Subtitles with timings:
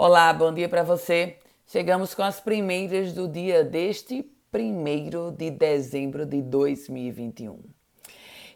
[0.00, 1.38] Olá, bom dia para você.
[1.66, 4.24] Chegamos com as primeiras do dia deste
[4.54, 7.58] 1 de dezembro de 2021.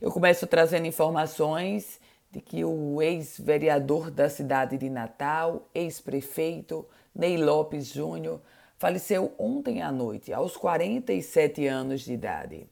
[0.00, 1.98] Eu começo trazendo informações
[2.30, 8.40] de que o ex-vereador da cidade de Natal, ex-prefeito Ney Lopes Júnior,
[8.78, 12.68] faleceu ontem à noite, aos 47 anos de idade.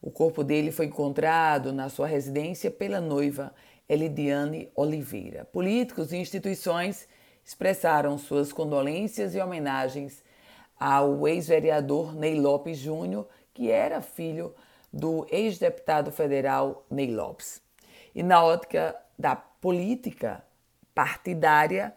[0.00, 3.52] O corpo dele foi encontrado na sua residência pela noiva
[3.88, 5.44] Elidiane Oliveira.
[5.44, 7.08] Políticos e instituições
[7.44, 10.22] expressaram suas condolências e homenagens
[10.78, 14.54] ao ex-vereador Ney Lopes Júnior, que era filho
[14.92, 17.62] do ex-deputado federal Ney Lopes.
[18.14, 20.44] E na ótica da política
[20.94, 21.94] partidária,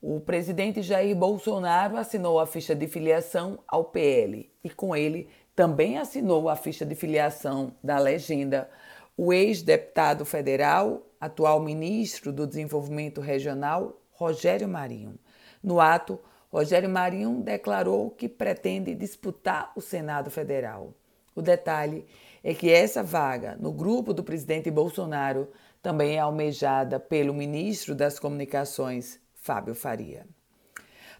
[0.00, 5.98] o presidente Jair Bolsonaro assinou a ficha de filiação ao PL e com ele também
[5.98, 8.70] assinou a ficha de filiação da legenda
[9.16, 15.18] o ex-deputado federal, atual ministro do Desenvolvimento Regional, Rogério Marinho.
[15.62, 16.20] No ato,
[16.52, 20.92] Rogério Marinho declarou que pretende disputar o Senado Federal.
[21.34, 22.04] O detalhe
[22.44, 25.48] é que essa vaga no grupo do presidente Bolsonaro
[25.80, 30.26] também é almejada pelo ministro das Comunicações, Fábio Faria.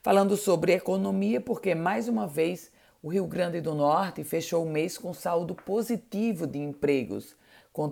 [0.03, 2.71] Falando sobre economia, porque mais uma vez
[3.03, 7.35] o Rio Grande do Norte fechou o mês com saldo positivo de empregos,
[7.73, 7.89] com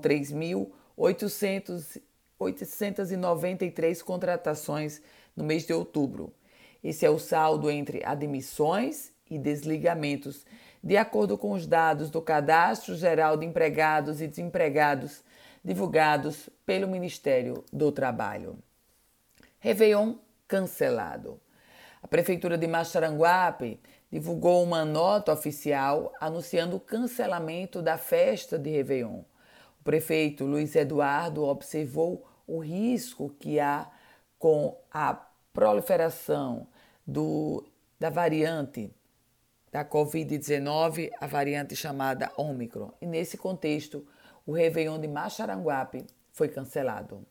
[2.39, 5.03] 3.893 contratações
[5.36, 6.33] no mês de outubro.
[6.83, 10.47] Esse é o saldo entre admissões e desligamentos,
[10.83, 15.22] de acordo com os dados do Cadastro Geral de Empregados e Desempregados
[15.64, 18.59] divulgados pelo Ministério do Trabalho.
[19.59, 20.14] Réveillon
[20.47, 21.41] cancelado.
[22.00, 29.22] A Prefeitura de Macharanguape divulgou uma nota oficial anunciando o cancelamento da festa de Réveillon.
[29.81, 33.88] O prefeito Luiz Eduardo observou o risco que há
[34.38, 35.14] com a
[35.52, 36.66] proliferação
[37.06, 37.64] do,
[38.00, 38.91] da variante
[39.70, 42.91] da Covid-19, a variante chamada Ômicron.
[43.00, 44.06] E nesse contexto,
[44.47, 47.25] o Réveillon de Macharanguape foi cancelado.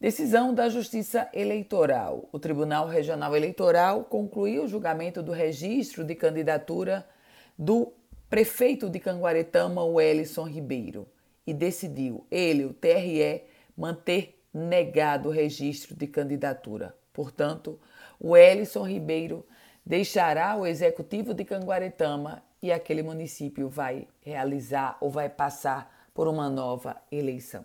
[0.00, 2.28] Decisão da Justiça Eleitoral.
[2.32, 7.06] O Tribunal Regional Eleitoral concluiu o julgamento do registro de candidatura
[7.58, 7.92] do
[8.28, 11.06] prefeito de Canguaretama, Wellison Ribeiro,
[11.46, 13.44] e decidiu, ele, o TRE,
[13.76, 16.94] manter negado o registro de candidatura.
[17.12, 17.78] Portanto,
[18.18, 19.46] o Wellison Ribeiro
[19.84, 26.48] deixará o executivo de Canguaretama e aquele município vai realizar ou vai passar por uma
[26.48, 27.64] nova eleição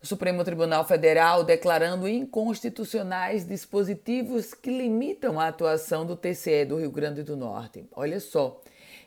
[0.00, 6.90] o Supremo Tribunal Federal declarando inconstitucionais dispositivos que limitam a atuação do TCE do Rio
[6.90, 7.84] Grande do Norte.
[7.92, 8.60] Olha só,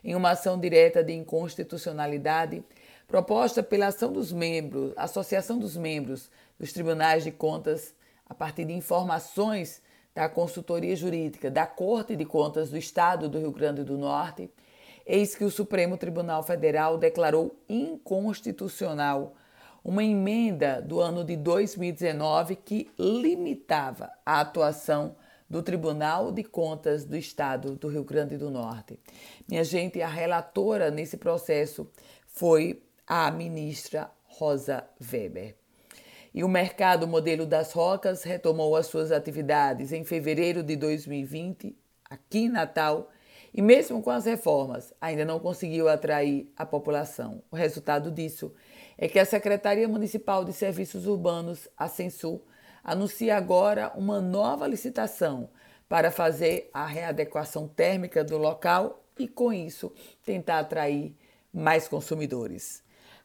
[0.04, 2.62] em uma ação direta de inconstitucionalidade
[3.12, 7.94] proposta pela ação dos membros, Associação dos Membros dos Tribunais de Contas,
[8.26, 9.82] a partir de informações
[10.14, 14.50] da consultoria jurídica da Corte de Contas do Estado do Rio Grande do Norte,
[15.04, 19.34] eis que o Supremo Tribunal Federal declarou inconstitucional
[19.84, 25.16] uma emenda do ano de 2019 que limitava a atuação
[25.50, 28.98] do Tribunal de Contas do Estado do Rio Grande do Norte.
[29.46, 31.86] Minha gente, a relatora nesse processo
[32.26, 35.56] foi a ministra Rosa Weber.
[36.34, 41.76] E o mercado modelo das rocas retomou as suas atividades em fevereiro de 2020,
[42.08, 43.10] aqui em Natal,
[43.52, 47.42] e mesmo com as reformas, ainda não conseguiu atrair a população.
[47.50, 48.54] O resultado disso
[48.96, 52.42] é que a Secretaria Municipal de Serviços Urbanos, a Censul,
[52.82, 55.50] anuncia agora uma nova licitação
[55.86, 59.92] para fazer a readequação térmica do local e, com isso,
[60.24, 61.14] tentar atrair
[61.52, 62.82] mais consumidores.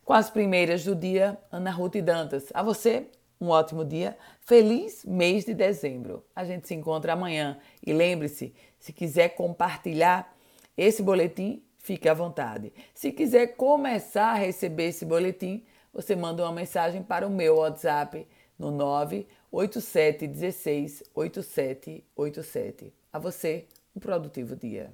[0.08, 2.46] Com as primeiras do dia, Ana Ruth Dantas.
[2.54, 3.08] A você,
[3.42, 4.18] um ótimo dia.
[4.40, 6.24] Feliz mês de dezembro.
[6.34, 7.60] A gente se encontra amanhã.
[7.86, 10.34] E lembre-se, se quiser compartilhar
[10.78, 12.72] esse boletim, fique à vontade.
[12.94, 18.26] Se quiser começar a receber esse boletim, você manda uma mensagem para o meu WhatsApp
[18.58, 22.94] no 987 16 8787.
[23.12, 24.90] A você, um produtivo dia.